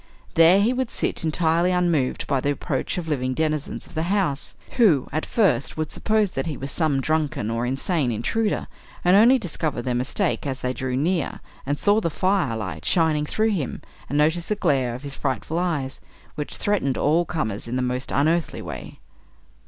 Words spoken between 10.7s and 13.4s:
drew near, and saw the fire light shining